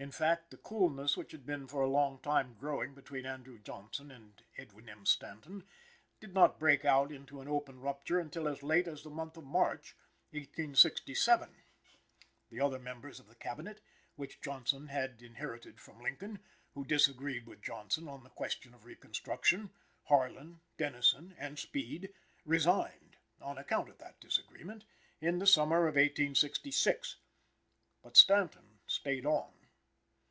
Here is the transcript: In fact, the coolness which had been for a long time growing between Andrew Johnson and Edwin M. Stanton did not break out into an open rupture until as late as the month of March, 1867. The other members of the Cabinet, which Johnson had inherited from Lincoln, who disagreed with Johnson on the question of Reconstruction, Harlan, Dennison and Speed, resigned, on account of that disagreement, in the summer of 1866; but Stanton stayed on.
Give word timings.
In 0.00 0.12
fact, 0.12 0.52
the 0.52 0.56
coolness 0.58 1.16
which 1.16 1.32
had 1.32 1.44
been 1.44 1.66
for 1.66 1.82
a 1.82 1.88
long 1.90 2.20
time 2.20 2.54
growing 2.54 2.94
between 2.94 3.26
Andrew 3.26 3.58
Johnson 3.58 4.12
and 4.12 4.40
Edwin 4.56 4.88
M. 4.88 5.04
Stanton 5.04 5.64
did 6.20 6.32
not 6.32 6.60
break 6.60 6.84
out 6.84 7.10
into 7.10 7.40
an 7.40 7.48
open 7.48 7.80
rupture 7.80 8.20
until 8.20 8.46
as 8.46 8.62
late 8.62 8.86
as 8.86 9.02
the 9.02 9.10
month 9.10 9.36
of 9.36 9.42
March, 9.42 9.96
1867. 10.30 11.50
The 12.48 12.60
other 12.60 12.78
members 12.78 13.18
of 13.18 13.26
the 13.26 13.34
Cabinet, 13.34 13.80
which 14.14 14.40
Johnson 14.40 14.86
had 14.86 15.20
inherited 15.20 15.80
from 15.80 16.00
Lincoln, 16.00 16.38
who 16.74 16.84
disagreed 16.84 17.48
with 17.48 17.60
Johnson 17.60 18.06
on 18.06 18.22
the 18.22 18.30
question 18.30 18.74
of 18.74 18.84
Reconstruction, 18.84 19.68
Harlan, 20.04 20.60
Dennison 20.76 21.34
and 21.36 21.58
Speed, 21.58 22.14
resigned, 22.44 23.16
on 23.40 23.58
account 23.58 23.88
of 23.88 23.98
that 23.98 24.20
disagreement, 24.20 24.84
in 25.20 25.40
the 25.40 25.46
summer 25.48 25.88
of 25.88 25.96
1866; 25.96 27.16
but 28.00 28.16
Stanton 28.16 28.78
stayed 28.86 29.26
on. 29.26 29.54